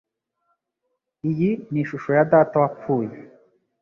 [1.29, 3.15] Iyi ni ishusho ya data wapfuye.